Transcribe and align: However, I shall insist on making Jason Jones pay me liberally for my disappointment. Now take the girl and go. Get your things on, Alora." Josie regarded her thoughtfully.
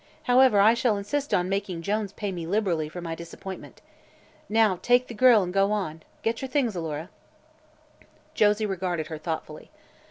However, 0.23 0.59
I 0.59 0.73
shall 0.73 0.97
insist 0.97 1.31
on 1.31 1.47
making 1.47 1.83
Jason 1.83 1.99
Jones 2.01 2.13
pay 2.13 2.31
me 2.31 2.47
liberally 2.47 2.89
for 2.89 3.01
my 3.01 3.13
disappointment. 3.13 3.81
Now 4.49 4.79
take 4.81 5.07
the 5.07 5.13
girl 5.13 5.43
and 5.43 5.53
go. 5.53 5.99
Get 6.23 6.41
your 6.41 6.49
things 6.49 6.75
on, 6.75 6.81
Alora." 6.81 7.09
Josie 8.33 8.65
regarded 8.65 9.05
her 9.09 9.19
thoughtfully. 9.19 9.69